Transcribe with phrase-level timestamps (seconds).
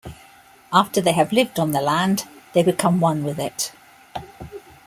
[0.73, 3.71] After they have lived on the land, they become one with it.